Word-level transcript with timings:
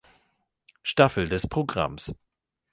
Staffel 0.81 1.29
des 1.29 1.45
Programms. 1.45 2.15